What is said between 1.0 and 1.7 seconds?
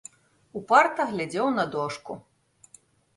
глядзеў на